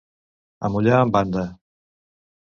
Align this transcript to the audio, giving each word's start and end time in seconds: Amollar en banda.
Amollar 0.69 1.01
en 1.01 1.11
banda. 1.17 1.43